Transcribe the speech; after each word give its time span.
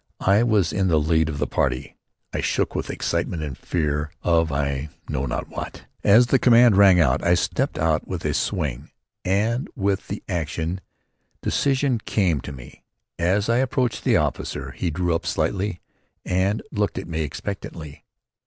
I 0.25 0.41
was 0.41 0.73
in 0.73 0.87
the 0.87 0.99
lead 0.99 1.29
of 1.29 1.37
the 1.37 1.45
party. 1.45 1.95
I 2.33 2.41
shook 2.41 2.73
with 2.73 2.89
excitement 2.89 3.43
and 3.43 3.55
fear 3.55 4.09
of 4.23 4.51
I 4.51 4.89
knew 5.07 5.27
not 5.27 5.47
what. 5.49 5.85
As 6.03 6.25
the 6.25 6.39
command 6.39 6.75
rang 6.75 6.99
out 6.99 7.23
I 7.23 7.35
stepped 7.35 7.77
out 7.77 8.07
with 8.07 8.25
a 8.25 8.33
swing, 8.33 8.89
and 9.23 9.69
with 9.75 10.07
the 10.07 10.23
action, 10.27 10.81
decision 11.43 11.99
came 11.99 12.41
to 12.41 12.51
me. 12.51 12.83
As 13.19 13.47
I 13.47 13.57
approached 13.59 14.03
the 14.03 14.17
officer 14.17 14.71
he 14.71 14.89
drew 14.89 15.13
up 15.13 15.23
slightly 15.27 15.81
and 16.25 16.63
looked 16.71 16.97
at 16.97 17.07
me 17.07 17.21
expectantly. 17.21 18.03